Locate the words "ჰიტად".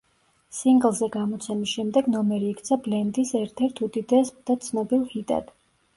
5.13-5.55